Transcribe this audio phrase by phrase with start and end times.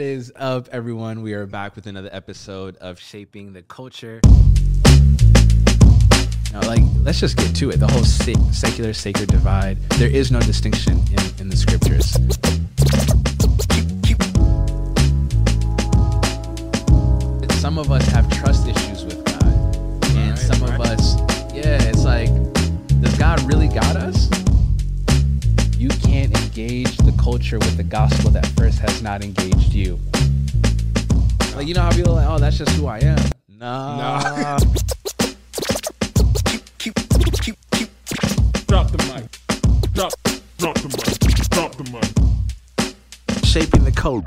[0.00, 1.22] is up, everyone?
[1.22, 4.20] We are back with another episode of Shaping the Culture.
[6.52, 7.80] Now, like, let's just get to it.
[7.80, 9.76] The whole se- secular sacred divide.
[9.98, 12.12] There is no distinction in, in the scriptures.
[17.60, 19.42] Some of us have trust issues with God,
[20.14, 20.74] and Right, some right.
[20.78, 21.16] of us,
[21.52, 22.28] yeah, it's like,
[23.02, 24.28] does God really got us?
[26.58, 29.96] You can't engage the culture with the gospel that first has not engaged you.
[31.54, 33.16] Like you know how people are like, oh, that's just who I am.
[33.48, 33.96] Nah.
[33.96, 34.58] Nah.
[38.66, 39.30] Drop the mic.
[39.92, 40.12] Drop,
[40.58, 41.48] drop the mic.
[41.50, 43.44] Drop the mic.
[43.44, 44.24] Shaping the code.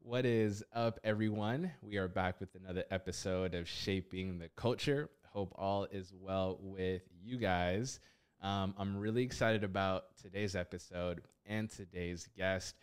[0.00, 1.70] What is up, everyone?
[1.82, 5.08] We are back with another episode of Shaping the Culture.
[5.32, 8.00] Hope all is well with you guys.
[8.42, 12.74] Um, I'm really excited about today's episode and today's guest.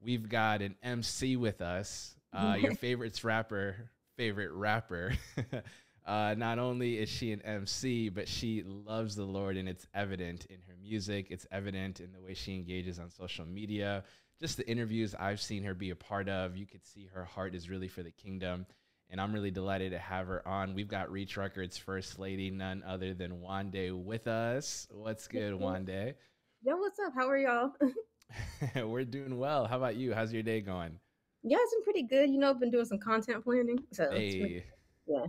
[0.00, 5.14] We've got an MC with us, uh, your favorite's rapper, favorite rapper.
[6.06, 10.46] uh, not only is she an MC, but she loves the Lord, and it's evident
[10.46, 11.26] in her music.
[11.30, 14.04] It's evident in the way she engages on social media.
[14.40, 17.56] Just the interviews I've seen her be a part of, you could see her heart
[17.56, 18.66] is really for the kingdom.
[19.10, 20.74] And I'm really delighted to have her on.
[20.74, 24.86] We've got Reach Records First Lady, none other than Wande with us.
[24.90, 26.14] What's good, Wande?
[26.62, 27.14] Yo, what's up?
[27.14, 27.72] How are y'all?
[28.86, 29.66] We're doing well.
[29.66, 30.12] How about you?
[30.12, 30.98] How's your day going?
[31.42, 32.30] yeah, it's been pretty good.
[32.30, 33.78] You know, I've been doing some content planning.
[33.92, 34.64] So Hey,
[35.06, 35.26] yeah.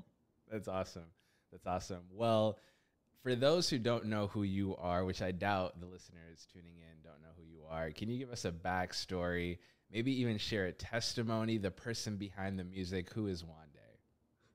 [0.51, 1.05] that's awesome.
[1.51, 2.01] That's awesome.
[2.11, 2.57] Well,
[3.23, 7.03] for those who don't know who you are, which I doubt the listeners tuning in
[7.03, 9.59] don't know who you are, can you give us a backstory?
[9.91, 13.11] Maybe even share a testimony, the person behind the music.
[13.13, 13.68] Who is Wande?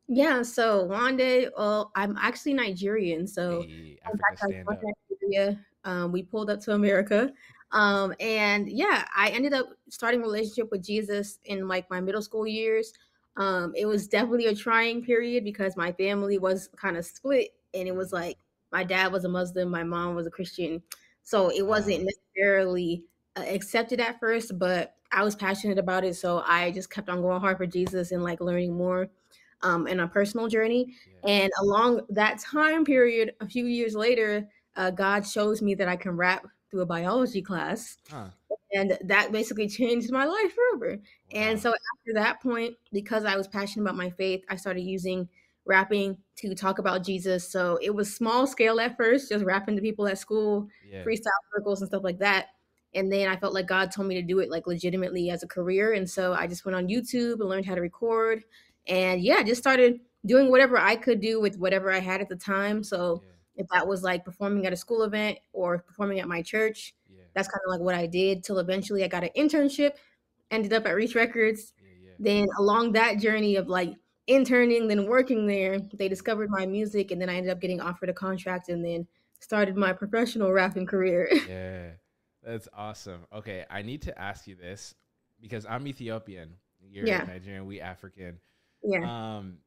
[0.09, 3.27] Yeah, so one day, well, I'm actually Nigerian.
[3.27, 4.83] So Hey, Africa back stand up.
[4.83, 5.61] in Nigeria.
[5.85, 7.33] Um, we pulled up to America.
[7.73, 12.23] Um, and yeah, I ended up starting a relationship with Jesus in like my middle
[12.23, 12.93] school years.
[13.37, 17.89] Um, it was definitely a trying period because my family was kind of split, and
[17.89, 18.39] it was like
[18.71, 20.81] my dad was a Muslim, my mom was a Christian,
[21.25, 23.03] so it wasn't necessarily
[23.35, 27.23] uh, accepted at first, but I was passionate about it, so I just kept on
[27.23, 29.09] going hard for Jesus and like learning more
[29.65, 30.95] um, in a personal journey.
[31.25, 31.31] Yeah.
[31.31, 35.97] And along that time period, a few years later, uh, God shows me that I
[35.97, 37.99] can rap through a biology class.
[38.11, 38.27] Huh.
[38.73, 41.01] And that basically changed my life forever.
[41.33, 45.29] And so after that point, because I was passionate about my faith, I started using
[45.67, 47.51] rapping to talk about Jesus.
[47.51, 51.05] So it was small scale at first, just rapping to people at school, yeah.
[51.05, 52.49] freestyle circles and stuff like that.
[52.95, 55.49] And then I felt like God told me to do it like legitimately as a
[55.49, 55.95] career.
[55.95, 58.45] And so I just went on YouTube and learned how to record.
[58.87, 62.37] And yeah, just started doing whatever I could do with whatever I had at the
[62.37, 62.83] time.
[62.83, 63.63] So yeah.
[63.63, 67.25] if that was like performing at a school event or performing at my church, Yeah.
[67.35, 69.93] that's kind of like what I did till eventually I got an internship,
[70.51, 71.73] ended up at Reach Records.
[71.83, 71.89] Yeah.
[72.05, 72.13] Yeah.
[72.19, 73.95] Then along that journey of like
[74.27, 78.09] interning, then working there, they discovered my music and then I ended up getting offered
[78.09, 79.07] a contract and then
[79.41, 81.29] started my professional rapping career.
[81.49, 81.91] Yeah,
[82.43, 83.27] that's awesome.
[83.33, 84.95] Okay, I need to ask you this
[85.41, 86.55] because I'm Ethiopian.
[86.91, 87.07] You're.
[87.07, 87.67] Nigerian.
[87.67, 88.39] We African.
[88.85, 89.37] Yeah.
[89.37, 89.59] Um,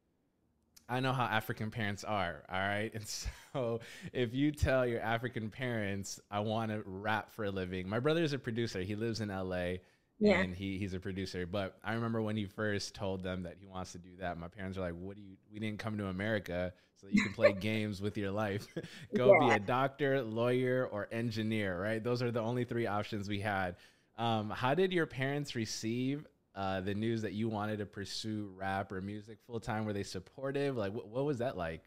[0.89, 2.43] I know how African parents are.
[2.49, 3.79] All right, and so
[4.13, 8.23] if you tell your African parents, "I want to rap for a living," my brother
[8.23, 8.81] is a producer.
[8.81, 9.81] He lives in L.A.
[10.19, 10.39] Yeah.
[10.39, 11.45] and he, he's a producer.
[11.45, 14.47] But I remember when he first told them that he wants to do that, my
[14.47, 15.35] parents were like, "What do you?
[15.51, 18.67] We didn't come to America so that you can play games with your life.
[19.15, 21.79] Go be a doctor, lawyer, or engineer.
[21.81, 22.03] Right?
[22.03, 23.75] Those are the only three options we had."
[24.17, 26.25] Um, how did your parents receive
[26.57, 29.85] uh, the news that you wanted to pursue rap or music full time?
[29.85, 30.77] Were they supportive?
[30.77, 31.83] Like, what, what was that like?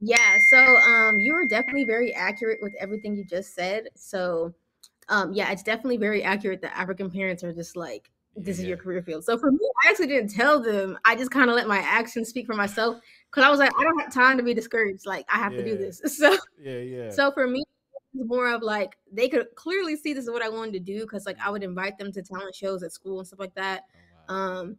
[0.00, 3.88] Yeah, so um you were definitely very accurate with everything you just said.
[3.96, 4.54] So
[5.08, 8.78] um yeah, it's definitely very accurate that African parents are just like this is your
[8.78, 9.24] career field.
[9.24, 10.98] So for me, I actually didn't tell them.
[11.04, 12.98] I just kind of let my actions speak for myself
[13.30, 15.06] cuz I was like I don't have time to be discouraged.
[15.06, 16.00] Like I have to do this.
[16.08, 17.10] So Yeah, yeah.
[17.10, 17.64] so for me
[18.14, 21.26] more of like they could clearly see this is what I wanted to do cuz
[21.26, 23.84] like I would invite them to talent shows at school and stuff like that
[24.28, 24.60] Oh, wow.
[24.60, 24.76] um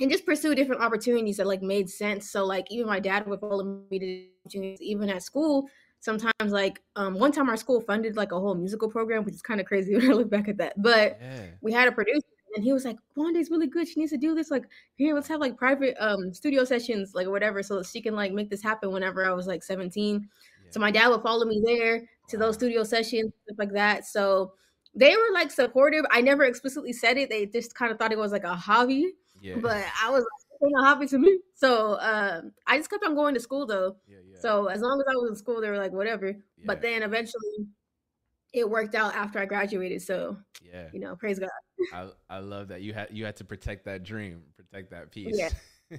[0.00, 2.30] and just pursue different opportunities that like made sense.
[2.30, 5.68] So like even my dad would follow me to opportunities even at school.
[6.00, 9.42] Sometimes like um one time our school funded like a whole musical program which is
[9.42, 11.46] kind of crazy when i look back at that but yeah.
[11.60, 13.88] we had a producer and he was like Wande's really good.
[13.88, 14.50] She needs to do this.
[14.50, 14.64] Like
[14.96, 18.32] here let's have like private um studio sessions like whatever so that she can like
[18.32, 20.28] make this happen whenever i was like 17
[20.70, 24.06] so my dad would follow me there to those studio sessions, stuff like that.
[24.06, 24.52] So
[24.94, 26.04] they were like supportive.
[26.10, 27.30] I never explicitly said it.
[27.30, 29.56] They just kind of thought it was like a hobby, yeah.
[29.60, 31.38] but I was like, a hobby to me.
[31.54, 33.96] So um, I just kept on going to school though.
[34.08, 34.40] yeah, yeah.
[34.40, 36.36] So as long as I was in school, they were like, whatever.
[36.64, 37.66] But then eventually
[38.52, 40.02] it worked out after I graduated.
[40.02, 40.88] So, yeah.
[40.92, 41.48] you know, praise God.
[41.92, 45.36] I, I love that you had you had to protect that dream, protect that peace.
[45.36, 45.98] Yeah.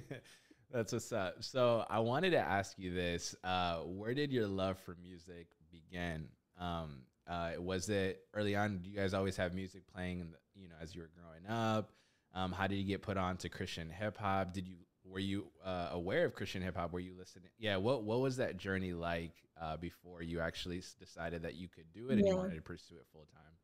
[0.72, 1.36] That's what's up.
[1.44, 6.28] So I wanted to ask you this: uh, Where did your love for music begin?
[6.58, 8.78] Um, uh, was it early on?
[8.78, 10.20] Do you guys always have music playing?
[10.20, 11.90] In the, you know, as you were growing up,
[12.34, 14.52] um, how did you get put on to Christian hip hop?
[14.52, 16.92] Did you were you uh, aware of Christian hip hop?
[16.92, 17.50] Were you listening?
[17.58, 17.76] Yeah.
[17.76, 22.08] What What was that journey like uh, before you actually decided that you could do
[22.08, 23.54] it and you wanted to pursue it full time?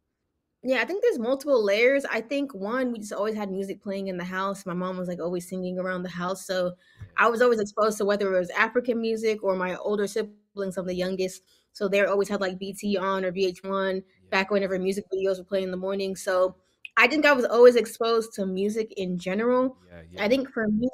[0.63, 2.05] Yeah, I think there's multiple layers.
[2.05, 4.67] I think one, we just always had music playing in the house.
[4.67, 6.47] My mom was like always singing around the house.
[6.47, 6.73] So
[7.17, 10.87] I was always exposed to whether it was African music or my older siblings, I'm
[10.87, 11.43] the youngest.
[11.73, 14.31] So they always had like BET on or VH1 Yeah.
[14.31, 16.17] back whenever music videos were playing in the morning.
[16.17, 16.57] So
[16.97, 19.79] I think I was always exposed to music in general.
[19.81, 20.03] Yeah.
[20.03, 20.21] Yeah.
[20.21, 20.89] I think for me,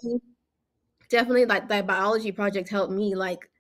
[1.09, 3.51] definitely like that biology project helped me like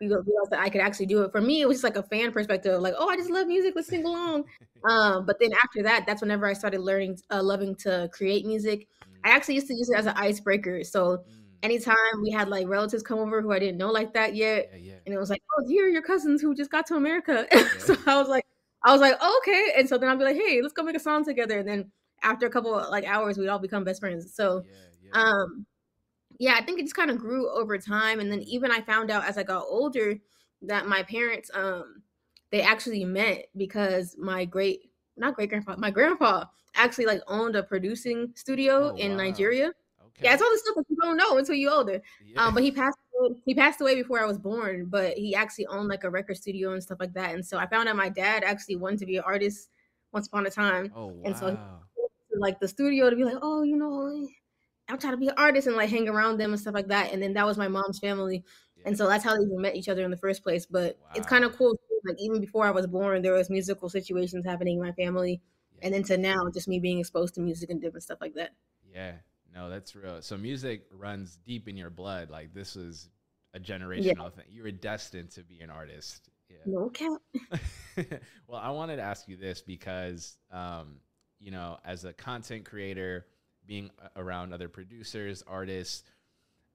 [0.00, 1.32] realize that I could actually do it.
[1.32, 3.74] For me, it was just like a fan perspective, like, oh, I just love music,
[3.76, 4.44] let's sing along.
[4.88, 8.88] Um, but then after that, that's whenever I started learning, uh, loving to create music.
[9.24, 10.84] I actually used to use it as an icebreaker.
[10.84, 14.34] So Mm, anytime we had like relatives come over who I didn't know like that
[14.34, 14.78] yet, yeah.
[14.92, 14.94] Yeah.
[15.06, 17.46] and it was like, oh, here are your cousins who just got to America.
[17.78, 18.44] so I was like,
[18.82, 19.72] I was like, oh, okay.
[19.78, 21.58] And so then I'd be like, hey, let's go make a song together.
[21.60, 21.90] And then
[22.22, 24.34] after a couple of like hours, we'd all become best friends.
[24.34, 25.10] So yeah.
[25.14, 25.22] Yeah.
[25.22, 25.66] um
[26.38, 29.10] yeah i think it just kind of grew over time and then even i found
[29.10, 30.18] out as i got older
[30.62, 32.02] that my parents um
[32.50, 37.62] they actually met because my great not great grandpa my grandpa actually like owned a
[37.62, 39.16] producing studio Oh, in wow.
[39.18, 39.72] nigeria
[40.18, 40.24] okay.
[40.26, 42.46] yeah it's all the stuff that you don't know until you're older Yeah.
[42.46, 45.66] um but he passed away, he passed away before i was born but he actually
[45.66, 48.08] owned like a record studio and stuff like that and so i found out my
[48.08, 49.70] dad actually wanted to be an artist
[50.12, 51.22] once upon a time oh wow.
[51.24, 51.58] and so to,
[52.36, 54.26] like the studio to be like, oh, you know,
[54.88, 57.12] I'm trying to be an artist and like hang around them and stuff like that.
[57.12, 58.42] And then that was my mom's family,
[58.76, 58.82] Yeah.
[58.86, 60.66] and so that's how they even met each other in the first place.
[60.66, 61.74] But it's kind of cool.
[61.76, 65.40] too, Like even before I was born, there was musical situations happening in my family,
[65.76, 65.84] Yeah.
[65.84, 68.50] and then to now, just me being exposed to music and different stuff like that.
[68.92, 69.12] Yeah,
[69.54, 70.20] no, that's real.
[70.20, 72.30] So music runs deep in your blood.
[72.30, 73.08] Like this was
[73.54, 74.44] a generational thing.
[74.50, 76.28] You were destined to be an artist.
[76.50, 76.56] Yeah.
[76.66, 77.20] No cap.
[78.48, 80.96] well, I wanted to ask you this because, um,
[81.38, 83.26] you know, as a content creator,
[83.66, 86.02] being around other producers, artists,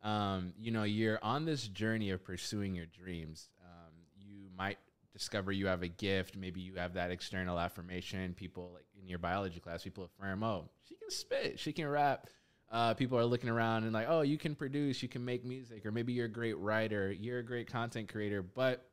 [0.02, 3.50] um, you know, you're on this journey of pursuing your dreams.
[3.62, 4.78] Um, you might
[5.12, 6.38] discover you have a gift.
[6.38, 8.34] Maybe you have that external affirmation.
[8.34, 12.28] People like in your biology class, people affirm, oh, she can spit, she can rap.
[12.72, 15.86] Uh, people are looking around and like, oh, you can produce, you can make music,
[15.86, 18.86] or maybe you're a great writer, you're a great content creator, but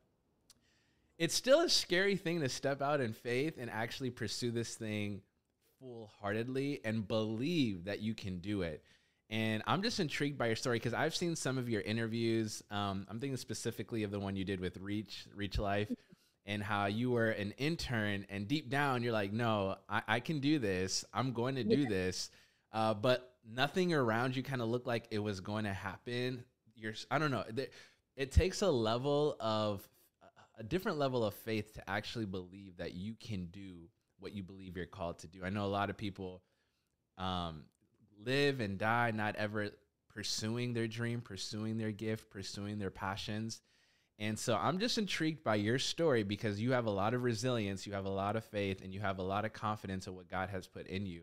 [1.19, 5.21] it's still a scary thing to step out in faith and actually pursue this thing
[5.79, 8.83] full heartedly and believe that you can do it.
[9.29, 12.63] And I'm just intrigued by your story because I've seen some of your interviews.
[12.71, 15.91] Um, I'm thinking specifically of the one you did with Reach, Reach Life,
[16.45, 20.39] and how you were an intern, and deep down you're like, no, I, I can
[20.39, 21.03] do this.
[21.13, 22.31] I'm going to do this.
[22.71, 26.43] Uh, but nothing around you kind of looked like it was going to happen.
[26.75, 27.43] You're, I don't know.
[28.15, 29.87] It takes a level of
[30.57, 34.75] a different level of faith to actually believe that you can do what you believe
[34.75, 35.43] you're called to do.
[35.43, 36.41] I know a lot of people
[37.17, 37.63] um,
[38.25, 39.69] live and die not ever
[40.09, 43.61] pursuing their dream, pursuing their gift, pursuing their passions.
[44.17, 47.85] And so I'm just intrigued by your story because you have a lot of resilience,
[47.85, 50.27] you have a lot of faith, and you have a lot of confidence in what
[50.27, 51.21] God has put in you.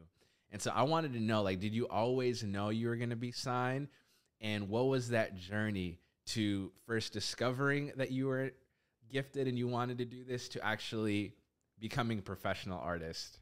[0.55, 3.17] And so I wanted to know like, did you always know you were going to
[3.17, 3.89] be signed?
[4.41, 8.53] And what was that journey to first discovering that you were
[9.11, 11.35] gifted and you wanted to do this to actually
[11.81, 13.41] becoming a professional artist?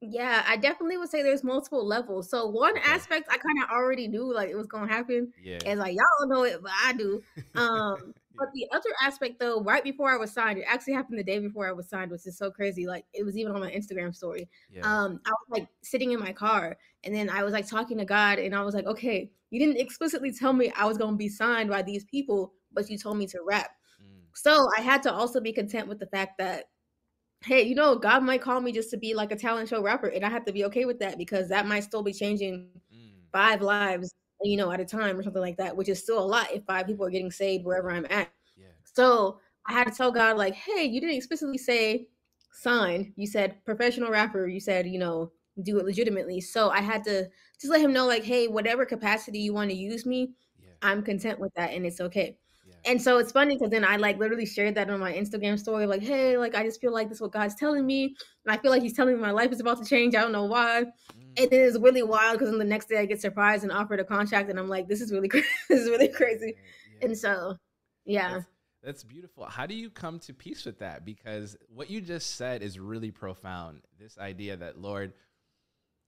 [0.00, 2.28] Yeah, I definitely would say there's multiple levels.
[2.30, 2.90] So one Okay.
[2.90, 5.32] aspect I kind of already knew like it was gonna happen.
[5.40, 5.58] Yeah.
[5.64, 7.22] It's like y'all don't know it, but I do.
[7.54, 11.22] Um, but the other aspect though, right before I was signed, it actually happened the
[11.24, 12.86] day before I was signed, which is so crazy.
[12.86, 14.48] Like it was even on my Instagram story.
[14.72, 14.80] yeah.
[14.82, 18.04] Um, I was like sitting in my car and then I was like talking to
[18.06, 21.28] God and I was like, okay, you didn't explicitly tell me I was gonna be
[21.28, 23.70] signed by these people, but you told me to rap.
[24.02, 26.64] Mm, So I had to also be content with the fact that,
[27.44, 30.08] hey, you know, God might call me just to be like a talent show rapper,
[30.08, 33.10] and I have to be okay with that because that might still be changing mm,
[33.32, 36.24] five lives, you know, at a time or something like that, which is still a
[36.24, 38.28] lot if five people are getting saved wherever I'm at.
[38.56, 38.66] yeah.
[38.94, 42.08] So I had to tell God, like, hey, you didn't explicitly say
[42.52, 43.12] sign.
[43.16, 44.46] You said professional rapper.
[44.48, 45.32] You said, you know,
[45.62, 46.40] do it legitimately.
[46.40, 47.28] So I had to
[47.60, 50.70] just let him know, like, hey, whatever capacity you want to use me, Yeah.
[50.82, 52.38] I'm content with that and it's okay.
[52.66, 52.74] Yeah.
[52.86, 55.86] And so it's funny because then I like literally shared that on my Instagram story,
[55.86, 58.16] like, hey, like I just feel like this is what God's telling me.
[58.46, 60.14] And I feel like He's telling me my life is about to change.
[60.14, 60.84] I don't know why.
[61.12, 64.00] Mm, And it's really wild because then the next day I get surprised and offered
[64.00, 66.56] a contract, and I'm like, this is really cra- this is really crazy.
[66.98, 67.06] yeah.
[67.06, 67.56] And so,
[68.04, 68.46] yeah, That's,
[68.82, 69.44] that's beautiful.
[69.44, 71.04] How do you come to peace with that?
[71.04, 73.82] Because what you just said is really profound.
[73.98, 75.12] This idea that, Lord,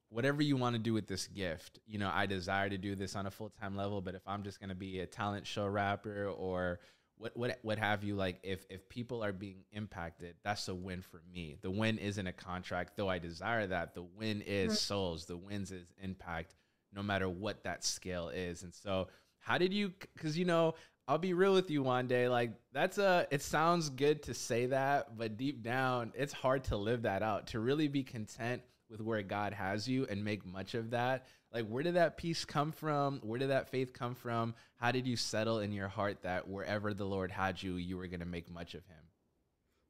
[0.09, 3.17] whatever you want to do with this gift, you know, I desire to do this
[3.17, 4.00] on a full time level.
[4.00, 6.81] But if I'm just gonna be a talent show rapper or
[7.23, 11.02] what what what have you, like if if people are being impacted, that's a win
[11.02, 11.57] for me.
[11.62, 13.95] The win isn't a contract, though I desire that.
[13.95, 14.76] The win is mm-hmm.
[14.76, 15.26] souls.
[15.26, 16.57] The wins is impact,
[16.93, 18.64] no matter what that scale is.
[18.64, 19.07] And so,
[19.38, 19.93] how did you?
[20.14, 20.75] Because you know,
[21.07, 22.29] I'll be real with you Wande.
[22.29, 23.29] Like that's a.
[23.31, 27.49] It sounds good to say that, but deep down, it's hard to live that out.
[27.49, 31.26] To really be content with where God has you and make much of that.
[31.52, 33.21] Like, where did that peace come from?
[33.23, 34.54] Where did that faith come from?
[34.76, 38.06] How did you settle in your heart that wherever the Lord had you, you were
[38.06, 38.97] going to make much of Him?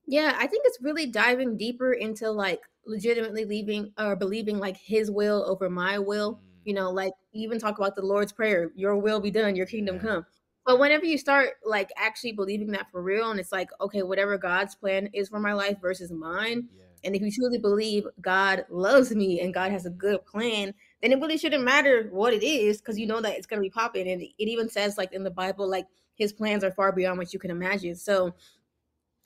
[0.07, 5.11] Yeah, I think it's really diving deeper into like legitimately leaving or believing like his
[5.11, 6.41] will over my will.
[6.65, 9.67] You Mm, know, like even talk about the Lord's Prayer, your will be done, your
[9.67, 10.27] kingdom yeah, come.
[10.65, 14.39] But whenever you start like actually believing that for real, and it's like, okay, whatever
[14.39, 18.65] God's plan is for my life versus mine, yeah, and if you truly believe God
[18.71, 22.45] loves me and God has a good plan, then it really shouldn't matter what it
[22.45, 24.09] is because you know that it's going to be popping.
[24.09, 27.33] And it even says, like in the Bible, like his plans are far beyond what
[27.33, 27.97] you can imagine.
[27.97, 28.35] So,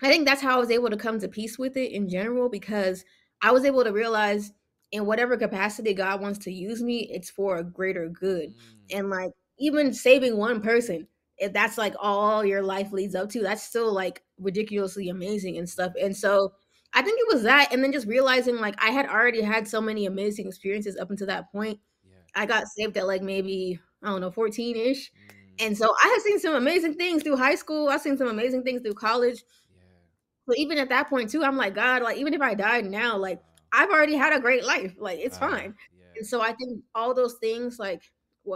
[0.03, 2.49] I think that's how I was able to come to peace with it in general
[2.49, 3.05] because
[3.41, 4.53] I was able to realize
[4.93, 8.51] in whatever capacity God wants to use me, it's for a greater good.
[8.51, 13.31] mm, And like even saving one person, if that's like all your life leads up
[13.31, 15.93] to, that's still like ridiculously amazing and stuff.
[16.01, 16.55] And so
[16.95, 17.73] I think it was that.
[17.73, 21.27] And then just realizing like I had already had so many amazing experiences up until
[21.29, 21.81] that point.
[22.03, 25.13] yeah, I got saved at like maybe, I don't know, 14 ish.
[25.15, 27.89] mm, And so I had seen some amazing things through high school.
[27.89, 30.07] I've seen some amazing things through college yeah.
[30.47, 33.17] but even at that point too, I'm like, God, like even if I died now,
[33.17, 34.95] like I've already had a great life.
[34.99, 35.75] Like it's wow, fine.
[35.91, 38.03] yeah, And so I think all those things like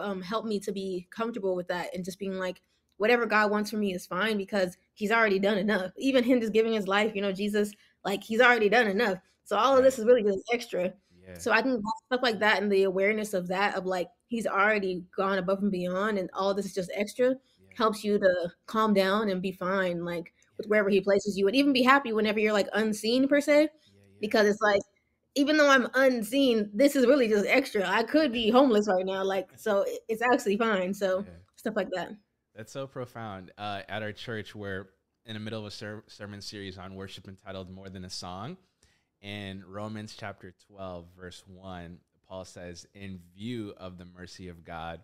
[0.01, 2.63] um help me to be comfortable with that and just being like,
[3.01, 5.91] whatever God wants for me is fine because he's already done enough.
[5.97, 7.73] Even him just giving his life, you know, Jesus,
[8.05, 9.17] like he's already done enough.
[9.45, 10.93] So all of this is really just extra.
[11.27, 14.47] yeah, So I think stuff like that and the awareness of that, of like he's
[14.47, 17.37] already gone above and beyond and all this is just extra yeah,
[17.75, 21.57] helps you to calm down and be fine, like with wherever he places you, and
[21.57, 23.69] even be happy whenever you're like unseen per se, yeah,
[24.21, 24.83] because it's like
[25.37, 27.89] even though I'm unseen, this is really just extra.
[27.89, 30.93] I could be homeless right now, like so it's actually fine.
[30.93, 31.25] So
[31.57, 32.11] stuff like that.
[32.61, 33.53] That's so profound.
[33.57, 34.91] Uh, at our church, we're
[35.25, 38.59] in the middle of a ser- sermon series on worship entitled More Than a Song.
[39.23, 41.97] In Romans chapter 12, verse 1,
[42.29, 45.01] Paul says, In view of the mercy of God,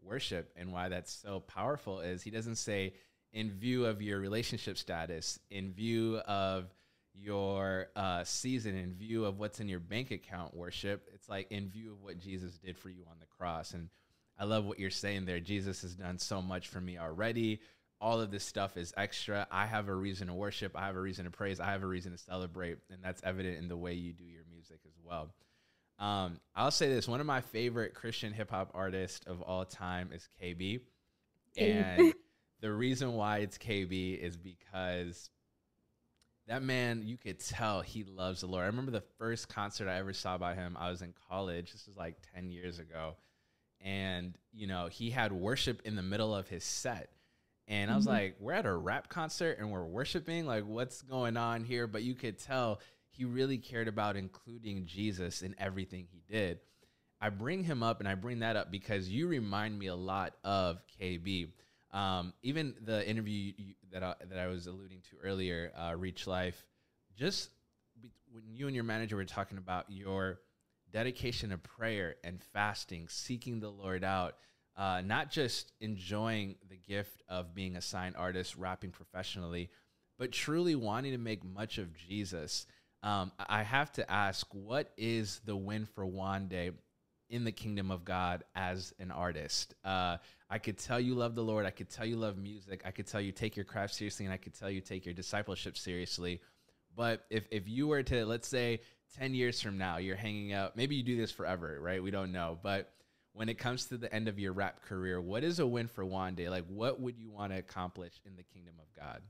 [0.00, 0.52] worship.
[0.54, 2.94] And why that's so powerful is he doesn't say,
[3.32, 6.72] in view of your relationship status, in view of
[7.12, 11.08] your uh, season, in view of what's in your bank account, worship.
[11.12, 13.74] It's like in view of what Jesus did for you on the cross.
[13.74, 13.88] And
[14.40, 15.38] I love what you're saying there.
[15.38, 17.60] Jesus has done so much for me already.
[18.00, 19.46] All of this stuff is extra.
[19.50, 20.72] I have a reason to worship.
[20.74, 21.60] I have a reason to praise.
[21.60, 22.78] I have a reason to celebrate.
[22.90, 25.28] And that's evident in the way you do your music as well.
[25.98, 30.10] Um, I'll say this one of my favorite Christian hip hop artists of all time
[30.14, 30.80] is KB.
[31.58, 32.14] And
[32.62, 35.28] the reason why it's KB is because
[36.46, 38.62] that man, you could tell he loves the Lord.
[38.64, 40.78] I remember the first concert I ever saw by him.
[40.80, 41.72] I was in college.
[41.72, 43.16] This was like 10 years ago.
[43.80, 47.10] And, you know, he had worship in the middle of his set.
[47.66, 48.08] And I was Mhm.
[48.08, 50.44] like, we're at a rap concert and we're worshiping.
[50.46, 51.86] Like, what's going on here?
[51.86, 56.60] But you could tell he really cared about including Jesus in everything he did.
[57.20, 60.36] I bring him up and I bring that up because you remind me a lot
[60.42, 61.52] of KB.
[61.92, 66.26] Um, even the interview you, that I, that I was alluding to earlier, uh, Reach
[66.26, 66.64] Life,
[67.14, 67.50] just
[68.32, 70.40] when you and your manager were talking about your
[70.92, 74.36] dedication to prayer and fasting, seeking the Lord out,
[74.76, 79.70] uh, not just enjoying the gift of being a signed artist, rapping professionally,
[80.18, 82.66] but truly wanting to make much of Jesus.
[83.02, 86.74] Um, I have to ask, what is the win for Wande
[87.30, 89.74] in the kingdom of God as an artist?
[89.84, 90.18] Uh,
[90.50, 91.64] I could tell you love the Lord.
[91.64, 92.82] I could tell you love music.
[92.84, 95.14] I could tell you take your craft seriously, and I could tell you take your
[95.14, 96.40] discipleship seriously.
[96.94, 98.80] But if if you were to let's say
[99.18, 100.76] ten years from now, you're hanging out.
[100.76, 102.02] Maybe you do this forever, right?
[102.02, 102.58] We don't know.
[102.62, 102.92] But
[103.32, 106.04] when it comes to the end of your rap career, what is a win for
[106.04, 106.48] Wande?
[106.50, 109.22] Like, what would you want to accomplish in the kingdom of God?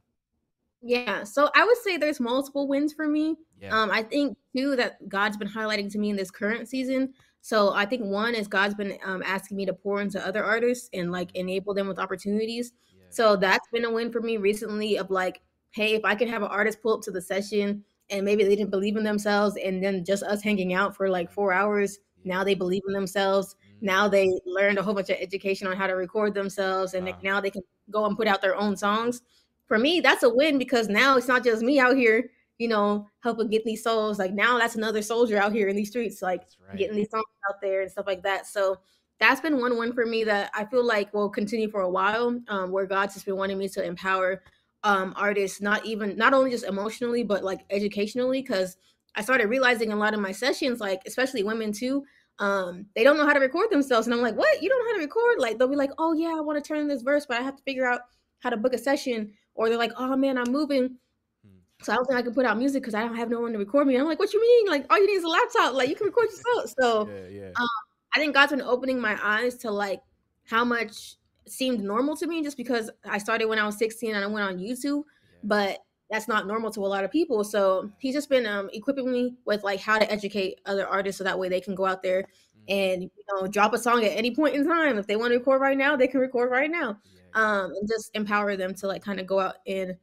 [0.83, 3.37] Yeah, so I would say there's multiple wins for me.
[3.61, 3.79] Yeah.
[3.79, 7.13] Um, I think too that God's been highlighting to me in this current season.
[7.43, 10.89] So I think one is God's been um, asking me to pour into other artists
[10.93, 12.73] and like enable them with opportunities.
[12.95, 13.05] yeah.
[13.11, 16.43] So that's been a win for me recently of like, hey, if I can have
[16.43, 19.83] an artist pull up to the session and maybe they didn't believe in themselves and
[19.83, 23.57] then just us hanging out for like four hours, now they believe in themselves.
[23.81, 27.19] Now they learned a whole bunch of education on how to record themselves and Wow.
[27.23, 29.23] now they can go and put out their own songs.
[29.67, 33.07] For me, that's a win because now it's not just me out here, you know,
[33.21, 34.19] helping get these souls.
[34.19, 36.77] Like now that's another soldier out here in these streets, like right.
[36.77, 38.47] getting these songs out there and stuff like that.
[38.47, 38.79] So
[39.19, 42.41] that's been one win for me that I feel like will continue for a while,
[42.49, 44.43] um, where God's just been wanting me to empower
[44.83, 48.77] um artists, not even not only just emotionally, but like educationally, because
[49.15, 52.05] I started realizing a lot of my sessions, like especially women too,
[52.39, 54.07] um, they don't know how to record themselves.
[54.07, 54.63] And I'm like, what?
[54.63, 55.39] You don't know how to record?
[55.39, 57.43] Like they'll be like, oh yeah, I want to turn in this verse, but I
[57.43, 58.03] have to figure out
[58.39, 59.33] how to book a session.
[59.55, 60.97] Or they're like, oh man, I'm moving.
[61.45, 61.59] Hmm.
[61.83, 63.53] So I don't think I can put out music because I don't have no one
[63.53, 63.97] to record me.
[63.97, 64.69] I'm like, what you mean?
[64.69, 65.75] Like all you need is a laptop.
[65.75, 66.75] Like you can record yourself.
[66.81, 67.51] So Yeah, yeah.
[67.57, 67.69] um,
[68.15, 70.01] I think God's been opening my eyes to like
[70.47, 71.17] how much
[71.51, 74.47] seemed normal to me just because I started when I was 16 and I went
[74.47, 75.39] on YouTube, yeah.
[75.45, 75.79] but
[76.11, 77.45] that's not normal to a lot of people.
[77.45, 81.25] So he's just been um, equipping me with like how to educate other artists so
[81.25, 82.25] that way they can go out there
[82.69, 82.73] Mm.
[82.73, 84.99] and you know drop a song at any point in time.
[84.99, 86.99] If they want to record right now, they can record right now.
[87.05, 87.21] Yeah.
[87.43, 89.97] Um, and just empower them to like kind of go out and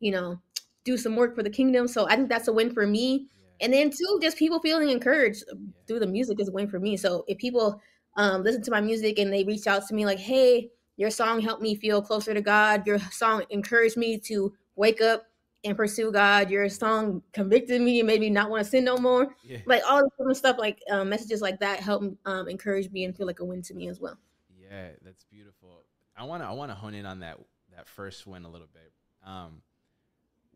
[0.00, 0.40] you know
[0.84, 1.88] do some work for the kingdom.
[1.88, 3.28] So I think that's a win for me.
[3.60, 3.66] Yeah.
[3.66, 5.58] And then two, just people feeling encouraged Yeah.
[5.86, 6.96] through the music is a win for me.
[6.96, 7.80] So if people
[8.16, 11.40] um, listen to my music and they reach out to me like, "Hey, your song
[11.40, 12.86] helped me feel closer to God.
[12.86, 15.26] Your song encouraged me to wake up
[15.64, 16.50] and pursue God.
[16.50, 19.58] Your song convicted me and made me not want to sin no more." yeah.
[19.66, 23.16] Like all this of stuff, like um, messages like that help um, encourage me and
[23.16, 24.18] feel like a win to me as well.
[24.56, 25.84] Yeah, that's beautiful.
[26.16, 27.38] I want to I want to hone in on that
[27.74, 28.92] that first one a little bit.
[29.26, 29.62] Um,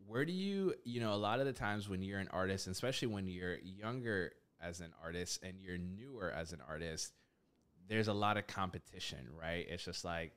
[0.07, 3.09] where do you you know a lot of the times when you're an artist, especially
[3.09, 4.31] when you're younger
[4.61, 7.13] as an artist and you're newer as an artist,
[7.89, 9.65] there's a lot of competition, right?
[9.69, 10.31] It's just like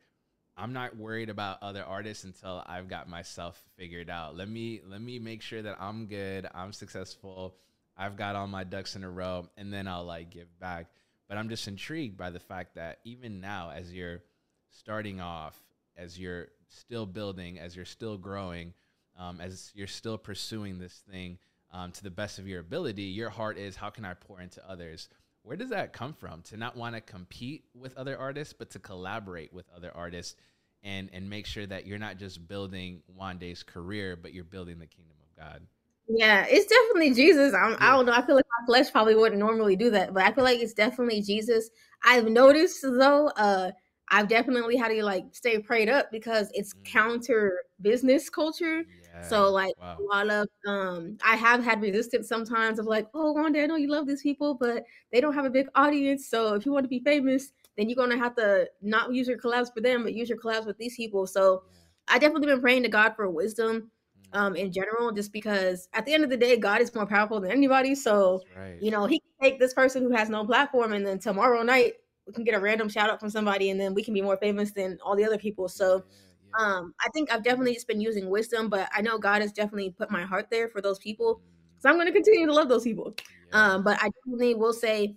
[0.57, 4.37] I'm not worried about other artists until I've got myself figured out.
[4.37, 7.57] Let me let me make sure that I'm good, I'm successful,
[7.97, 10.87] I've got all my ducks in a row, and then I'll like give back.
[11.29, 14.23] But I'm just intrigued by the fact that even now, as you're
[14.71, 15.59] starting off,
[15.97, 18.75] as you're still building, as you're still growing,
[19.19, 21.39] um, as you're still pursuing this thing
[21.73, 24.67] um, to the best of your ability, your heart is how can I pour into
[24.69, 25.09] others?
[25.43, 26.43] Where does that come from?
[26.43, 30.37] To not want to compete with other artists, but to collaborate with other artists
[30.83, 34.87] and and make sure that you're not just building Wande's career, but you're building the
[34.87, 35.67] kingdom of God.
[36.09, 37.55] Yeah, it's definitely Jesus.
[37.55, 38.13] I'm, I don't know.
[38.13, 40.75] I feel like my flesh probably wouldn't normally do that, but I feel like it's
[40.75, 41.71] definitely Jesus.
[42.05, 43.71] I've noticed though, uh,
[44.11, 46.85] I've definitely had to like stay prayed up because it's Mm.
[46.85, 48.83] counter business culture.
[49.13, 49.23] Yeah.
[49.23, 49.97] So like wow.
[49.99, 53.77] a lot of um I have had resistance sometimes of like, oh Wande I know
[53.77, 56.29] you love these people, but they don't have a big audience.
[56.29, 59.39] So if you want to be famous, then you're gonna have to not use your
[59.39, 61.27] collabs for them, but use your collabs with these people.
[61.27, 61.79] So Yeah.
[62.09, 63.91] I definitely been praying to God for wisdom
[64.35, 64.39] Mm.
[64.39, 67.41] um in general, just because at the end of the day, God is more powerful
[67.41, 67.95] than anybody.
[67.95, 68.81] So right.
[68.81, 71.95] you know, he can take this person who has no platform and then tomorrow night
[72.27, 74.37] we can get a random shout out from somebody and then we can be more
[74.37, 75.69] famous than all the other people.
[75.69, 76.32] So yeah.
[76.59, 79.91] Um I think I've definitely just been using wisdom, but I know God has definitely
[79.91, 81.37] put my heart there for those people.
[81.37, 81.83] Mm.
[81.83, 83.15] So I'm gonna continue to love those people.
[83.53, 85.17] Um, but I definitely will say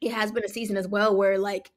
[0.00, 1.70] it has been a season as well where like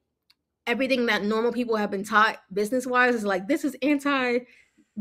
[0.65, 4.39] everything that normal people have been taught business wise is like this is anti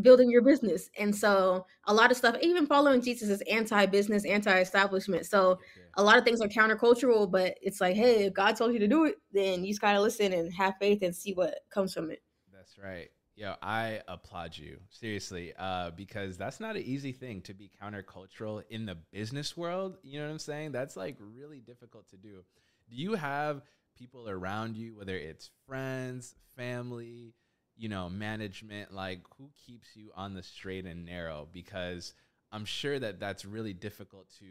[0.02, 0.90] building your business.
[0.98, 5.26] And so a lot of stuff, even following Jesus is anti business, anti establishment.
[5.26, 5.58] So
[5.94, 8.88] a lot of things are countercultural, but it's like, hey, if God told you to
[8.88, 12.10] do it, then you just gotta listen and have faith and see what comes from
[12.10, 12.22] it.
[12.52, 13.08] That's right.
[13.36, 18.62] Yo, I applaud you seriously, uh, because that's not an easy thing to be countercultural
[18.70, 19.98] in the business world.
[20.02, 20.72] You know what I'm saying?
[20.72, 22.44] That's like really difficult to do.
[22.88, 23.60] Do you have
[23.98, 27.34] people around you, whether it's friends, family,
[27.76, 31.46] you know, management, like who keeps you on the straight and narrow?
[31.52, 32.14] Because
[32.52, 34.46] I'm sure that that's really difficult to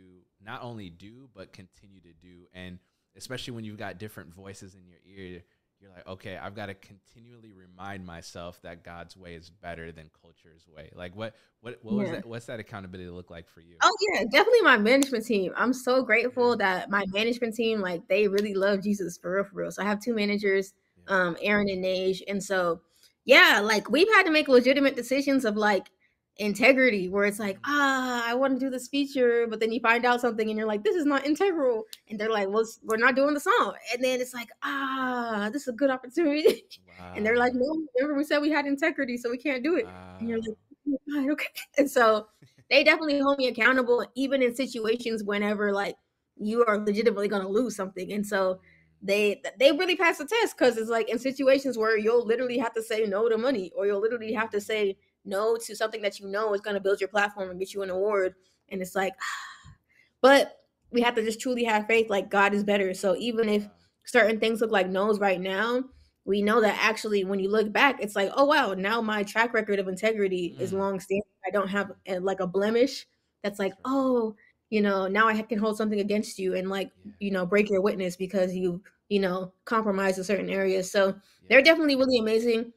[0.45, 2.45] not only do, but continue to do.
[2.54, 2.78] And
[3.17, 5.41] especially when you've got different voices in your ear,
[5.80, 10.10] you're like, okay, I've got to continually remind myself that God's way is better than
[10.22, 10.90] culture's way.
[10.96, 12.26] Like, what, what, what was that?
[12.26, 13.76] What's that accountability look like for you?
[13.84, 15.52] Oh yeah, definitely my management team.
[15.56, 16.04] I'm so Yeah.
[16.04, 19.72] grateful that my management team, like they really love Jesus for real, for real.
[19.72, 20.74] So I have two managers,
[21.08, 21.16] Yeah.
[21.16, 22.22] um, Aaron and Nage.
[22.28, 22.82] And so
[23.26, 25.90] yeah, like we've had to make legitimate decisions of like
[26.38, 30.06] integrity where it's like, ah, I want to do this feature, but then you find
[30.06, 31.84] out something and you're like, this is not integral.
[32.10, 33.74] And they're like, well, we're not doing the song.
[33.93, 36.65] And then it's like, ah, this is a good opportunity.
[37.15, 39.88] and they're like, no, remember we said we had integrity, so we can't do it.
[40.19, 40.58] And you're like,
[41.12, 41.48] "Oh okay.
[41.78, 42.28] And so
[42.69, 45.95] they definitely hold me accountable, even in situations whenever like
[46.38, 48.12] you are legitimately gonna lose something.
[48.12, 48.60] And so
[49.02, 52.74] they they really pass the test because it's like in situations where you'll literally have
[52.74, 56.20] to say no to money, or you'll literally have to say no to something that
[56.20, 58.36] you know is gonna build your platform and get you an award.
[58.70, 59.14] And it's like,
[60.22, 60.60] but
[60.92, 62.94] we have to just truly have faith, like God is better.
[62.94, 63.68] So even if
[64.06, 65.84] certain things look like no's right now,
[66.26, 69.54] we know that actually when you look back, it's like, oh wow, now my track
[69.54, 70.78] record of integrity is Mm.
[70.80, 71.24] long standing.
[71.46, 73.06] I don't have uh, like a blemish
[73.44, 74.36] that's like, oh,
[74.70, 77.12] you know, now I can hold something against you and like, Yeah.
[77.20, 80.92] you know, break your witness because you, you know, compromise in certain areas.
[80.92, 81.14] So Yeah.
[81.50, 82.74] they're definitely really amazing.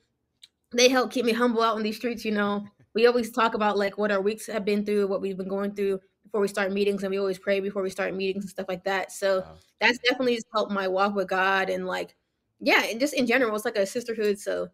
[0.72, 2.66] They help keep me humble out in these streets, you know.
[2.94, 5.74] We always talk about like what our weeks have been through, what we've been going
[5.74, 8.66] through before we start meetings, and we always pray before we start meetings and stuff
[8.68, 9.12] like that.
[9.12, 9.56] So Wow.
[9.80, 12.14] that's definitely just helped my walk with God and like,
[12.60, 14.38] yeah, and just in general, it's like a sisterhood.
[14.38, 14.68] So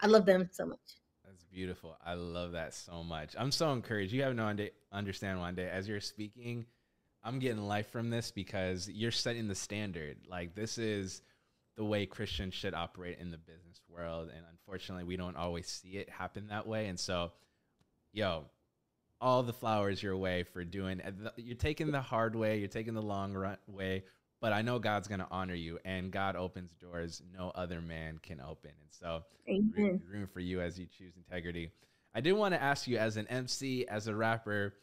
[0.00, 0.78] I love them so much.
[1.24, 1.96] That's beautiful.
[2.04, 3.34] I love that so much.
[3.38, 4.12] I'm so encouraged.
[4.12, 6.66] You have no under- understand Wande as you're speaking,
[7.22, 10.18] I'm getting life from this because you're setting the standard.
[10.28, 11.22] Like this is
[11.76, 15.96] the way Christians should operate in the business world, and unfortunately, we don't always see
[15.96, 16.86] it happen that way.
[16.88, 17.32] And so,
[18.12, 18.44] yo,
[19.20, 21.00] all the flowers your way for doing.
[21.00, 22.58] uh, You're taking the hard way.
[22.58, 24.04] You're taking the long run way.
[24.40, 28.40] But I know God's gonna honor you, and God opens doors no other man can
[28.40, 28.70] open.
[28.70, 29.22] And so,
[29.76, 31.70] room, room for you as you choose integrity.
[32.14, 34.74] I did want to ask you, as an MC, as a rapper,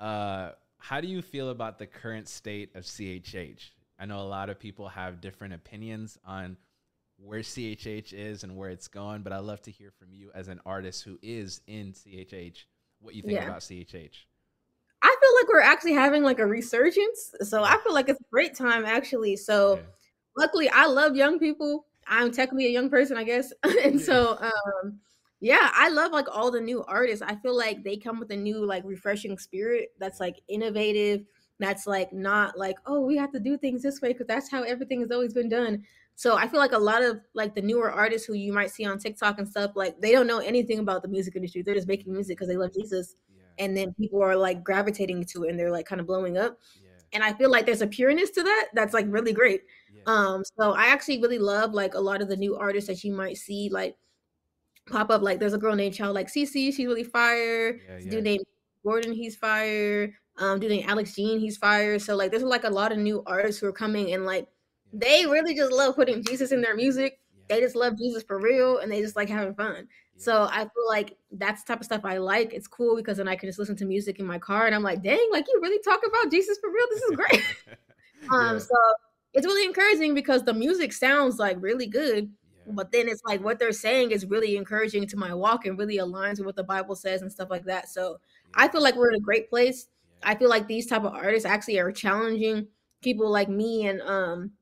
[0.00, 3.70] uh, how do you feel about the current state of CHH?
[3.98, 6.56] I know a lot of people have different opinions on
[7.24, 10.48] where CHH is and where it's going, but I'd love to hear from you as
[10.48, 12.66] an artist who is in CHH,
[13.00, 13.44] what you think Yeah.
[13.44, 14.26] about CHH.
[15.02, 17.34] I feel like we're actually having like a resurgence.
[17.40, 19.36] So I feel like it's a great time actually.
[19.36, 19.82] So Yeah.
[20.36, 21.86] luckily I love young people.
[22.06, 23.52] I'm technically a young person, I guess.
[23.84, 25.00] and so um
[25.40, 27.20] yeah, I love like all the new artists.
[27.20, 31.24] I feel like they come with a new like refreshing spirit that's like innovative,
[31.58, 34.62] that's like not like, oh, we have to do things this way because that's how
[34.62, 35.82] everything has always been done.
[36.22, 38.84] So I feel like a lot of like the newer artists who you might see
[38.84, 41.62] on TikTok and stuff, like they don't know anything about the music industry.
[41.62, 43.64] They're just making music because they love Jesus Yeah.
[43.64, 46.58] and then people are like gravitating to it and they're like kind of blowing up
[46.80, 46.90] yeah.
[47.12, 49.62] and i feel like there's a pureness to that that's like really great
[49.94, 50.02] Yeah.
[50.06, 53.12] um so i actually really love like a lot of the new artists that you
[53.12, 53.96] might see like
[54.86, 57.80] pop up like there's a girl named child like Cece, she's really fire
[58.10, 58.44] dude named
[58.84, 62.70] gordon he's fire um dude named alex jean he's fire so like there's like a
[62.80, 64.46] lot of new artists who are coming and like.
[64.92, 68.78] They really just love putting jesus in their music they just love jesus for real
[68.78, 69.86] and they just like having fun
[70.22, 72.52] so I feel like that's the type of stuff I like.
[72.52, 74.84] It's cool because then I can just listen to music in my car and I'm
[74.84, 76.86] like, dang, like you really talk about Jesus for real.
[76.90, 77.78] This is great.
[78.32, 78.76] um, so
[79.34, 82.30] it's really encouraging because the music sounds like really good,
[82.68, 85.98] but then it's like what they're saying is really encouraging to my walk and really
[85.98, 87.88] aligns with what the Bible says and stuff like that.
[87.88, 88.18] So
[88.54, 89.88] I feel like we're in a great place.
[90.22, 92.68] I feel like these type of artists actually are challenging
[93.02, 94.52] people like me and um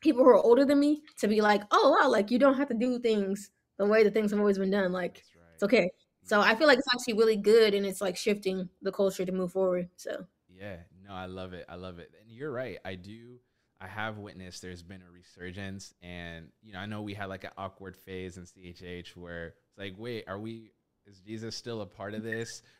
[0.00, 2.68] people who are older than me to be like, oh wow, like you don't have
[2.68, 4.92] to do things the way the things have always been done.
[4.92, 5.44] Like right.
[5.54, 5.90] it's okay.
[6.24, 9.32] So I feel like it's actually really good and it's like shifting the culture to
[9.32, 9.88] move forward.
[9.96, 11.64] So Yeah, no, I love it.
[11.68, 12.12] I love it.
[12.20, 12.78] And you're right.
[12.84, 13.38] I do.
[13.80, 17.44] I have witnessed there's been a resurgence, and you know, I know we had like
[17.44, 20.72] an awkward phase in CHH where it's like, wait, are we?
[21.06, 22.62] Is Jesus still a part of this?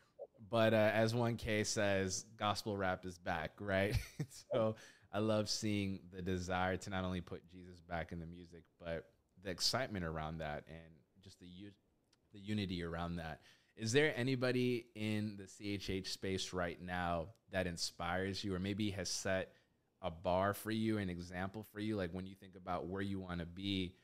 [0.51, 3.97] But uh, as one case says, gospel rap is back, right?
[4.53, 4.77] so
[5.13, 9.07] I love seeing the desire to not only put Jesus back in the music, but
[9.43, 10.93] the excitement around that and
[11.23, 11.73] just the u-
[12.33, 13.41] the unity around that.
[13.77, 19.09] Is there anybody in the CHH space right now that inspires you or maybe has
[19.09, 19.53] set
[20.03, 21.97] a bar for you, an example for you?
[21.97, 23.95] Like when you think about where you want to be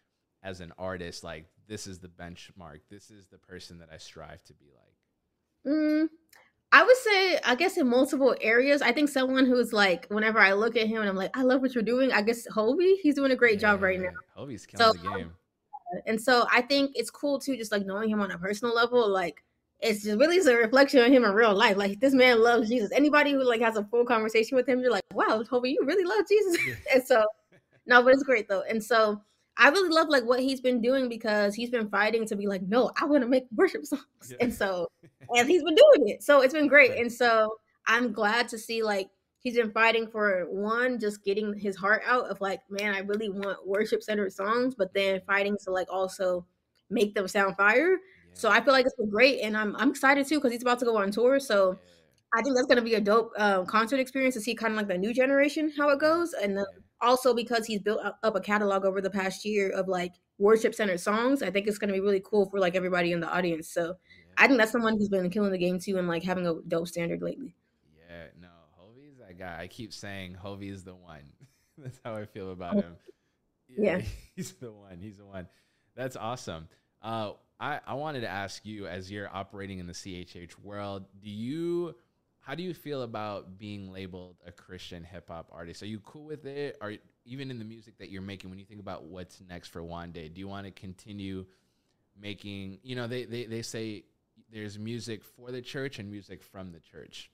[0.43, 4.43] as an artist, like this is the benchmark, this is the person that I strive
[4.45, 5.75] to be like.
[5.75, 6.09] mm,
[6.75, 10.55] I would say, I guess in multiple areas, I think someone who's like, whenever I
[10.55, 12.11] look at him and I'm like, I love what you're doing.
[12.11, 14.07] I guess Hulvey, he's doing a great job right now.
[14.07, 15.31] Yeah, Hulvey's killing So, the game.
[16.07, 19.09] And so I think it's cool too, just like knowing him on a personal level.
[19.09, 19.45] Like
[19.79, 21.77] it's just really is a reflection of him in real life.
[21.77, 22.91] Like this man loves Jesus.
[22.91, 26.03] Anybody who like has a full conversation with him, you're like, wow, Hulvey, you really
[26.03, 26.59] love Jesus.
[26.67, 26.75] Yeah.
[26.95, 27.25] and so
[27.87, 28.65] no, but it's great though.
[28.69, 29.23] And so
[29.57, 32.63] I really love like what he's been doing because he's been fighting to be like,
[32.63, 34.03] no, I want to make worship songs.
[34.29, 34.37] Yeah.
[34.41, 34.91] And so
[35.37, 36.23] and he's been doing it.
[36.23, 36.91] So it's been great.
[36.91, 37.01] Right.
[37.01, 41.77] And so I'm glad to see like he's been fighting for one, just getting his
[41.77, 45.71] heart out of like, man, I really want worship centered songs, but then fighting to
[45.71, 46.47] like also
[46.91, 47.99] make them sound fire.
[48.33, 50.81] So I feel like it's been great, and I'm I'm excited too because he's about
[50.81, 51.39] to go on tour.
[51.39, 51.79] So
[52.35, 54.89] I think that's gonna be a dope um, concert experience to see kind of like
[54.89, 56.65] the new generation how it goes, and then
[57.01, 61.01] also because he's built up a catalog over the past year of like worship centered
[61.01, 61.43] songs.
[61.43, 63.69] I think it's gonna be really cool for like everybody in the audience.
[63.69, 63.95] So
[64.37, 66.89] I think that's someone who's been killing the game too and like having a dope
[66.89, 67.55] standard lately.
[68.09, 69.61] Yeah, no, Hulvey's that guy.
[69.63, 71.23] I keep saying Hulvey's the one.
[71.79, 72.97] That's how I feel about Oh, him.
[73.77, 74.01] yeah.
[74.37, 74.99] he's the one.
[75.01, 75.49] He's the one.
[75.97, 76.69] That's awesome.
[77.03, 81.31] Uh, I I wanted to ask you, as you're operating in the CHH world, do
[81.31, 81.95] you
[82.45, 85.83] how do you feel about being labeled a Christian hip hop artist?
[85.83, 86.77] Are you cool with it?
[86.81, 89.83] Or even in the music that you're making, when you think about what's next for
[89.83, 91.47] Wande, do you want to continue
[92.21, 92.79] making?
[92.83, 94.05] You know, they they they say
[94.53, 97.31] there's music for the church and music from the church.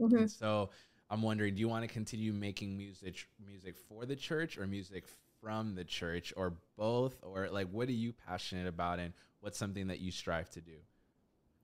[0.00, 0.28] Mhm.
[0.28, 0.70] So
[1.10, 5.04] I'm wondering, do you want to continue making music music for the church or music
[5.40, 9.88] from the church or both or like what are you passionate about and what's something
[9.88, 10.76] that you strive to do?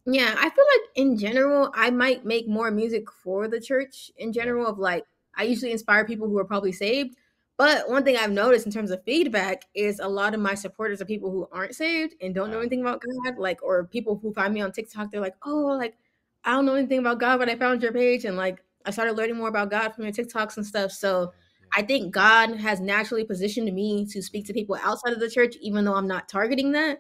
[0.07, 4.33] Yeah, I feel like in general, I might make more music for the church in
[4.33, 5.05] general of like
[5.37, 7.17] I usually inspire people who are probably saved.
[7.59, 11.01] But one thing I've noticed in terms of feedback is a lot of my supporters
[11.01, 14.33] are people who aren't saved and don't know anything about God, like or people who
[14.33, 15.97] find me on TikTok, they're like, "Oh, like
[16.45, 19.17] I don't know anything about God, but I found your page and like I started
[19.17, 21.33] learning more about God from your TikToks and stuff." So,
[21.77, 25.57] I think God has naturally positioned me to speak to people outside of the church
[25.61, 26.99] even though I'm not targeting that.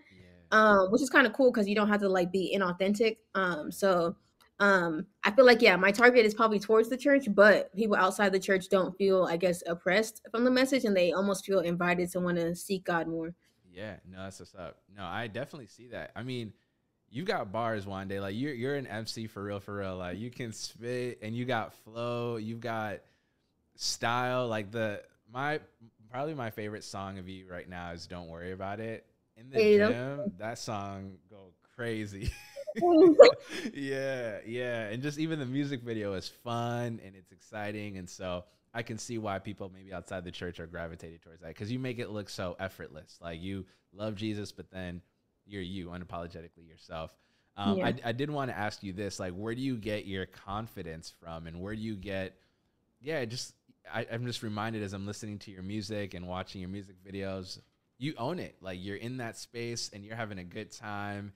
[0.52, 3.16] Um, which is kind of cool because you don't have to like be inauthentic.
[3.34, 4.16] Um, so
[4.58, 8.32] um, I feel like yeah, my target is probably towards the church, but people outside
[8.32, 12.10] the church don't feel, I guess, oppressed from the message, and they almost feel invited
[12.12, 13.34] to want to seek God more.
[13.70, 14.78] Yeah, no, that's what's up.
[14.96, 16.12] No, I definitely see that.
[16.16, 16.54] I mean,
[17.10, 18.20] you've got bars Wande.
[18.20, 19.96] Like you're you're an MC for real, for real.
[19.96, 23.00] Like you can spit and you got flow, you've got
[23.74, 24.48] style.
[24.48, 25.60] Like the my
[26.10, 29.04] probably my favorite song of you right now is "Don't Worry About It."
[29.36, 32.30] In the Hey, gym, that song go crazy.
[33.74, 38.44] yeah, yeah, and just even the music video is fun and it's exciting, and so
[38.74, 41.78] I can see why people maybe outside the church are gravitated towards that because you
[41.78, 43.18] make it look so effortless.
[43.22, 45.00] Like you love Jesus, but then
[45.46, 47.14] you're you unapologetically yourself.
[47.56, 47.86] Um, Yeah.
[47.86, 51.12] I, I did want to ask you this: like, where do you get your confidence
[51.20, 52.36] from, and where do you get,
[53.00, 53.54] yeah, just
[53.92, 57.58] I, I'm just reminded as I'm listening to your music and watching your music videos,
[57.98, 58.56] you own it.
[58.60, 61.32] Like you're in that space and you're having a good time,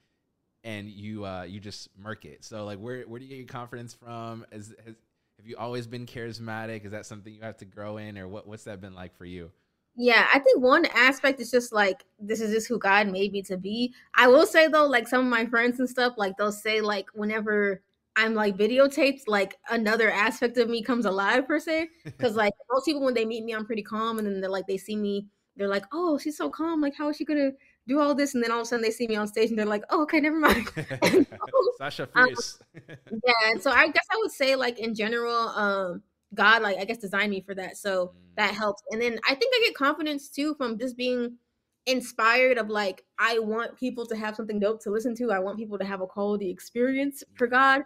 [0.63, 2.43] and you uh, you just murk it.
[2.43, 4.45] So like, where where do you get your confidence from?
[4.51, 4.95] Is has,
[5.37, 6.85] have you always been charismatic?
[6.85, 9.25] Is that something you have to grow in, or what what's that been like for
[9.25, 9.51] you?
[9.95, 13.41] Yeah, I think one aspect is just like this is just who God made me
[13.43, 13.93] to be.
[14.15, 17.07] I will say though, like some of my friends and stuff, like they'll say like
[17.13, 17.81] whenever
[18.15, 21.89] I'm like videotaped, like another aspect of me comes alive per se.
[22.03, 24.67] Because like most people when they meet me, I'm pretty calm, and then they're like
[24.67, 26.81] they see me, they're like, oh, she's so calm.
[26.81, 27.51] Like how is she gonna
[27.87, 28.33] do all this?
[28.35, 30.03] And then all of a sudden they see me on stage and they're like, oh,
[30.03, 30.69] okay, never mind.
[31.77, 32.59] Sasha Um, Fierce.
[32.85, 36.85] yeah, and so I guess I would say like in general, um, God like I
[36.85, 37.77] guess designed me for that.
[37.77, 38.35] So Mm.
[38.37, 38.81] that helps.
[38.91, 41.37] And then I think I get confidence too from just being
[41.85, 45.31] inspired of like I want people to have something dope to listen to.
[45.31, 47.81] I want people to have a quality experience for God.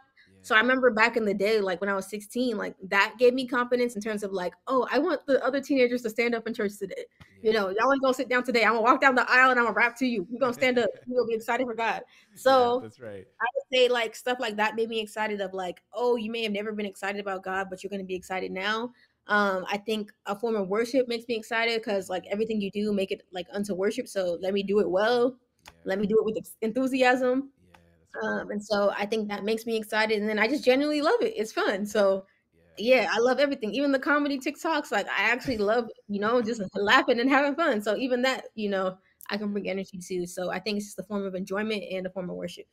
[0.45, 3.33] So I remember back in the day, like when I was 16, like that gave
[3.33, 6.45] me confidence in terms of like, oh, I want the other teenagers to stand up
[6.45, 7.05] in church today.
[7.41, 8.63] You know, y'all ain't gonna sit down today.
[8.63, 10.27] I'm gonna walk down the aisle and I'm gonna rap to you.
[10.29, 10.91] You're gonna stand up.
[11.07, 12.03] You're gonna be excited for God.
[12.35, 13.25] So that's right.
[13.41, 16.43] I would say like stuff like that made me excited of like, oh, you may
[16.43, 18.91] have never been excited about God, but you're gonna be excited now.
[19.25, 22.93] Um, I think a form of worship makes me excited because like everything you do,
[22.93, 24.07] make it like unto worship.
[24.07, 25.39] So let me do it well.
[25.85, 27.49] Let me do it with enthusiasm.
[28.15, 28.41] Yeah, that's right.
[28.41, 31.21] Um, and so I think that makes me excited, and then I just genuinely love
[31.21, 31.33] it.
[31.35, 31.85] It's fun.
[31.85, 32.25] So
[32.77, 34.91] yeah, I love everything, even the comedy TikToks.
[34.91, 37.81] Like I actually love, you know, just laughing and having fun.
[37.81, 38.97] So even that, you know,
[39.29, 40.27] I can bring energy to.
[40.27, 42.65] So I think it's just a form of enjoyment and a form of worship.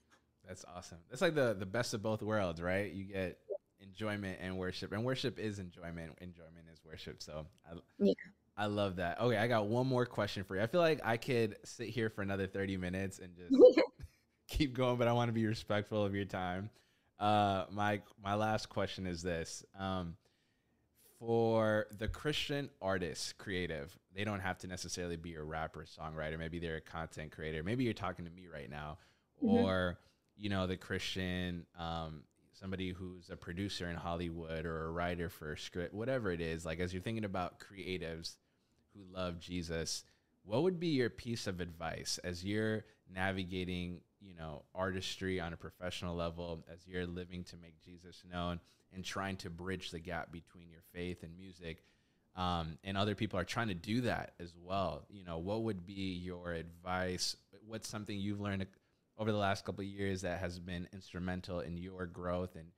[0.47, 0.99] That's awesome.
[1.09, 2.93] That's like the the best of both worlds, right?
[2.93, 3.39] You get
[3.81, 6.13] enjoyment and worship, and worship is enjoyment.
[6.21, 7.23] Enjoyment is worship.
[7.23, 8.15] So I, Yeah.
[8.57, 9.21] I love that.
[9.21, 10.63] Okay, I got one more question for you.
[10.63, 13.55] I feel like I could sit here for another thirty minutes and just
[14.53, 16.71] keep going, but I want to be respectful of your time.
[17.19, 20.17] Uh, my my last question is this: um,
[21.19, 26.39] for the Christian artist, creative, they don't have to necessarily be a rapper, songwriter.
[26.39, 27.63] Maybe they're a content creator.
[27.63, 28.99] Maybe you're talking to me right now,
[29.43, 29.49] Mhm.
[29.49, 29.99] or
[30.37, 35.53] you know, the Christian, um, somebody who's a producer in Hollywood or a writer for
[35.53, 36.65] a script, whatever it is.
[36.65, 38.37] Like as you're thinking about creatives
[38.93, 40.05] who love Jesus,
[40.43, 45.57] what would be your piece of advice as you're navigating, you know, artistry on a
[45.57, 48.61] professional level, as you're living to make Jesus known
[48.95, 51.83] and trying to bridge the gap between your faith and music?
[52.35, 55.05] Um, and other people are trying to do that as well.
[55.11, 57.37] You know, what would be your advice?
[57.67, 58.67] What's something you've learned
[59.19, 62.69] over the last couple of years that has been instrumental in your growth and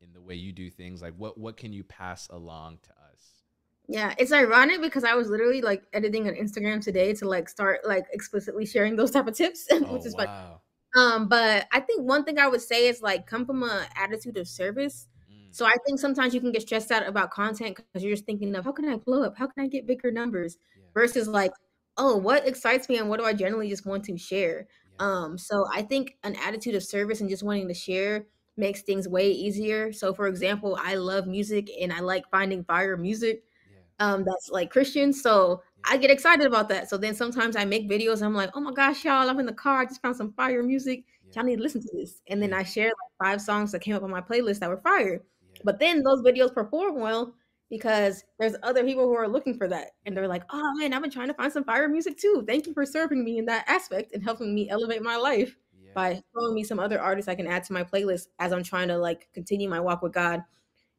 [0.00, 1.02] in the way you do things?
[1.02, 3.42] Like, what what can you pass along to us?
[3.88, 7.80] Yeah, it's ironic because I was literally like editing on Instagram today to like start
[7.84, 10.28] like explicitly sharing those type of tips, Oh which is fun.
[10.28, 10.60] wow!
[10.96, 14.36] Um, but I think one thing I would say is like come from a attitude
[14.36, 15.08] of service.
[15.28, 18.26] Mm, So I think sometimes you can get stressed out about content because you're just
[18.26, 19.36] thinking of how can I blow up?
[19.36, 20.56] How can I get bigger numbers?
[20.74, 21.52] yeah, Versus like,
[21.96, 24.66] oh, what excites me and what do I generally just want to share?
[24.84, 28.26] yeah, Um, so I think an attitude of service and just wanting to share
[28.56, 29.92] makes things way easier.
[29.92, 34.48] So for example, I love music and I like finding fire music yeah, um that's
[34.50, 35.12] like Christian.
[35.12, 35.62] So.
[35.84, 36.88] I get excited about that.
[36.90, 38.22] So then sometimes I make videos.
[38.22, 39.80] I'm like, oh my gosh, y'all, I'm in the car.
[39.80, 41.04] I just found some fire music.
[41.34, 42.20] Y'all need to listen to this.
[42.28, 42.52] And then.
[42.52, 45.22] I share like five songs that came up on my playlist that were fire.
[45.64, 47.34] But then those videos perform well
[47.70, 49.92] because there's other people who are looking for that.
[50.04, 52.44] And they're like, oh man, I've been trying to find some fire music too.
[52.46, 55.92] Thank you for serving me in that aspect and helping me elevate my life Yeah.
[55.94, 58.88] by showing me some other artists I can add to my playlist as I'm trying
[58.88, 60.42] to like continue my walk with God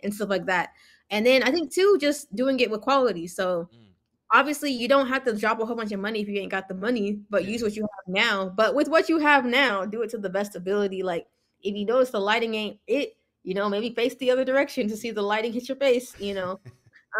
[0.03, 0.69] and stuff like that.
[1.09, 3.27] And then I think too, just doing it with quality.
[3.27, 3.90] So Mm.
[4.33, 6.67] Obviously you don't have to drop a whole bunch of money if you ain't got
[6.67, 8.49] the money, but use what you have now.
[8.49, 11.03] But with what you have now, do it to the best ability.
[11.03, 11.27] Like
[11.61, 14.97] if you notice the lighting ain't it, you know, maybe face the other direction to
[14.97, 16.59] see the lighting hit your face, you know.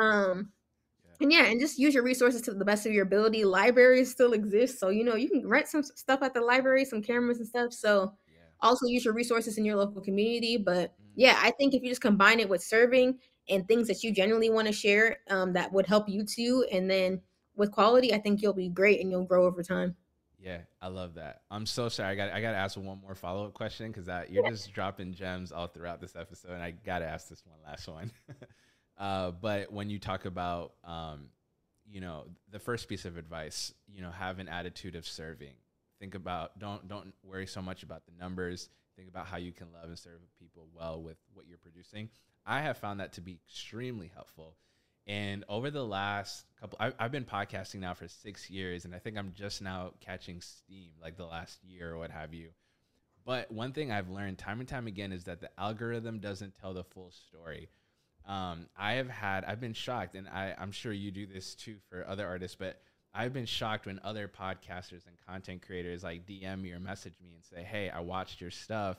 [0.02, 0.54] Um
[1.20, 3.46] and yeah, and just use your resources to the best of your ability.
[3.46, 7.02] Libraries still exist, so you know you can rent some stuff at the library, some
[7.04, 7.74] cameras and stuff.
[7.74, 8.40] So Yeah.
[8.62, 10.58] also use your resources in your local community.
[10.58, 11.12] But Mm.
[11.16, 14.50] yeah, I think if you just combine it with serving and things that you genuinely
[14.50, 16.66] want to share, um, that would help you too.
[16.72, 17.22] And then
[17.56, 19.96] with quality, I think you'll be great and you'll grow over time.
[20.40, 21.42] Yeah, I love that.
[21.52, 22.10] I'm so sorry.
[22.10, 25.14] I got I got to ask one more follow up question because you're just dropping
[25.14, 28.12] gems all throughout this episode, and I got to ask this one last one.
[28.98, 31.28] uh, but when you talk about, um,
[31.88, 35.54] you know, the first piece of advice, you know, have an attitude of serving.
[36.00, 38.70] Think about don't don't worry so much about the numbers.
[38.96, 42.10] Think about how you can love and serve people well with what you're producing.
[42.46, 44.56] I have found that to be extremely helpful.
[45.08, 49.00] And over the last couple, I, I've been podcasting now for six years, and I
[49.00, 52.50] think I'm just now catching steam, like the last year or what have you.
[53.26, 56.74] But one thing I've learned time and time again is that the algorithm doesn't tell
[56.74, 57.70] the full story.
[58.28, 61.78] Um, I have had, I've been shocked, and I, I'm sure you do this too
[61.90, 62.82] for other artists, but
[63.14, 67.34] I've been shocked when other podcasters and content creators like DM me or message me
[67.34, 68.98] and say, Hey, I watched your stuff.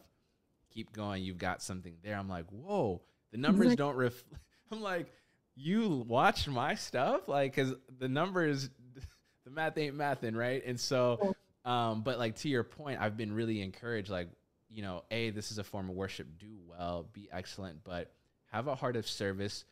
[0.73, 1.23] Keep going.
[1.23, 2.17] You've got something there.
[2.17, 3.01] I'm like, Whoa,
[3.33, 4.15] the numbers Like- don't ref.
[4.71, 5.13] I'm like,
[5.55, 7.29] You watched my stuff?
[7.29, 8.71] Like, cause the numbers,
[9.45, 10.63] the math ain't mathin', right?
[10.65, 14.29] And so, um, but like to your point, I've been really encouraged, like,
[14.71, 18.11] you know, A, this is a form of worship, do well, be excellent, but
[18.47, 19.65] have a heart of service.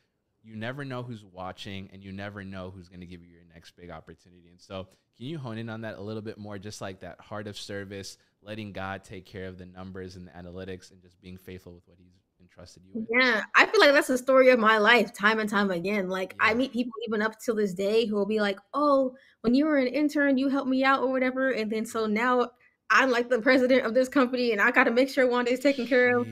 [0.42, 3.44] You never know who's watching and you never know who's going to give you your
[3.54, 4.48] next big opportunity.
[4.50, 6.58] And so, can you hone in on that a little bit more?
[6.58, 10.30] Just like that heart of service, letting God take care of the numbers and the
[10.32, 12.12] analytics and just being faithful with what He's
[12.50, 13.08] entrusted you with.
[13.08, 16.08] Yeah, I feel like that's the story of my life, time and time again.
[16.08, 19.54] Like I meet people even up till this day who will be like, "Oh, when
[19.54, 22.50] you were an intern, you helped me out or whatever," and then so now
[22.90, 25.86] I'm like the president of this company, and I got to make sure day's taken
[25.86, 26.26] care of.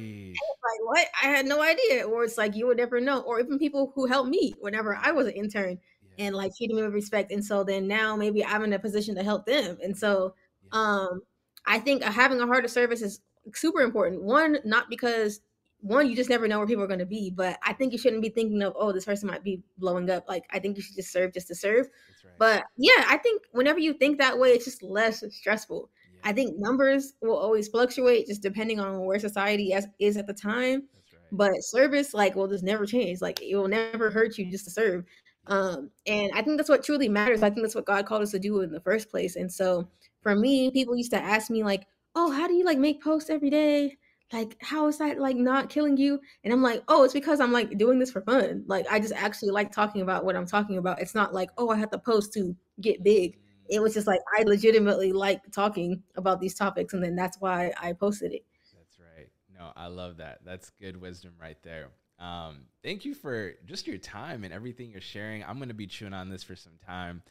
[0.65, 1.09] Like what?
[1.23, 2.05] I had no idea.
[2.07, 3.21] Or it's like you would never know.
[3.23, 6.19] Or even people who helped me whenever I was an intern Yeah.
[6.19, 7.33] and like treated me with respect.
[7.33, 9.79] And so then now maybe I'm in a position to help them.
[9.83, 10.71] And so Yeah.
[10.73, 11.23] um
[11.67, 13.21] I think having a heart of service is
[13.55, 14.23] super important.
[14.23, 15.41] One, not because
[15.81, 17.99] one, you just never know where people are going to be, but I think you
[17.99, 20.29] shouldn't be thinking of, oh, this person might be blowing up.
[20.29, 21.87] Like, I think you should just serve just to serve.
[22.25, 22.35] Right.
[22.39, 25.89] But yeah, I think whenever you think that way, it's just less stressful.
[26.13, 26.31] Yeah.
[26.31, 30.35] I think numbers will always fluctuate just depending on where society as, is at the
[30.35, 30.81] time.
[30.81, 31.29] Right.
[31.31, 33.21] But service, like, will just never change.
[33.21, 35.05] Like, it will never hurt you just to serve.
[35.47, 37.43] Um, and I think that's what truly matters.
[37.43, 39.37] I think that's what God called us to do in the first place.
[39.37, 39.89] And so
[40.23, 41.87] for me, people used to ask me, like,
[42.17, 43.97] oh, how do you like make posts every day?
[44.33, 46.21] Like, how is that like not killing you?
[46.45, 48.65] And I'm like, oh, it's because I'm like doing this for fun.
[48.67, 51.01] Like, I just actually like talking about what I'm talking about.
[51.01, 53.39] It's not like, oh, I have to post to get big.
[53.71, 57.73] It was just like I legitimately like talking about these topics, and then that's why
[57.81, 58.45] I posted it.
[58.77, 59.29] That's right.
[59.55, 60.41] No, I love that.
[60.45, 61.89] That's good wisdom right there.
[62.19, 65.45] Um, thank you for just your time and everything you're sharing.
[65.45, 67.23] I'm going to be chewing on this for some time.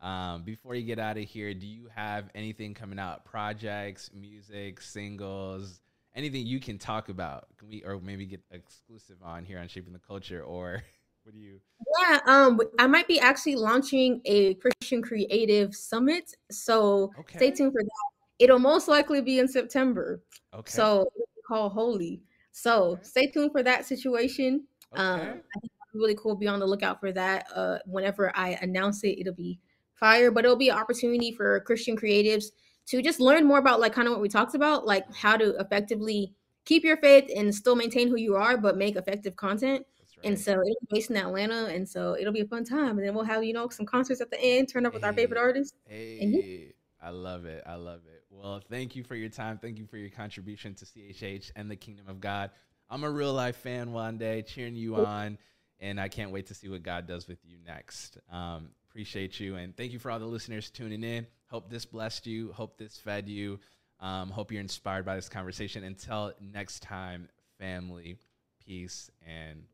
[0.00, 3.24] Um, before you get out of here, do you have anything coming out?
[3.24, 5.80] Projects, music, singles,
[6.16, 7.46] anything you can talk about?
[7.58, 10.42] Can we, or maybe get exclusive on here on Shaping the Culture?
[10.42, 10.82] Or
[11.22, 11.60] what do you?
[12.00, 17.38] Yeah, um, I might be actually launching a Christian Creative Summit, so Okay.
[17.38, 17.90] stay tuned for that.
[18.38, 20.22] It'll most likely be in September,
[20.54, 20.72] Okay.
[20.72, 21.06] so
[21.46, 22.22] called Holy.
[22.52, 23.02] So Okay.
[23.04, 24.66] stay tuned for that situation.
[24.94, 25.30] Um, okay.
[25.30, 26.34] I think really cool.
[26.34, 27.46] Be on the lookout for that.
[27.54, 29.60] Uh, whenever I announce it, it'll be
[29.94, 30.30] fire.
[30.30, 32.46] But it'll be an opportunity for Christian creatives
[32.86, 35.56] to just learn more about like kind of what we talked about, like how to
[35.58, 36.32] effectively
[36.64, 39.84] keep your faith and still maintain who you are, but make effective content.
[39.98, 42.98] That's And so it'll be based in Atlanta, and so it'll be a fun time.
[42.98, 45.12] And then we'll have you know some concerts at the end, turn up with our
[45.12, 45.42] favorite Hey.
[45.42, 45.74] artists.
[45.88, 47.62] Hey, I love it.
[47.66, 48.24] I love it.
[48.30, 49.58] Well, thank you for your time.
[49.58, 52.50] Thank you for your contribution to CHH and the Kingdom of God.
[52.90, 55.38] I'm a real life fan one day, cheering you on,
[55.80, 58.18] and I can't wait to see what God does with you next.
[58.30, 61.26] Um, appreciate you, and thank you for all the listeners tuning in.
[61.48, 62.52] Hope this blessed you.
[62.52, 63.60] Hope this fed you.
[64.00, 65.84] Um, hope you're inspired by this conversation.
[65.84, 67.28] Until next time,
[67.58, 68.18] family,
[68.64, 69.64] peace, and